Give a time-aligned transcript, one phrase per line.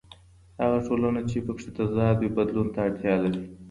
[0.61, 3.43] هغه ټولنه چې په کې تضاد وي بدلون ته اړتیا لري.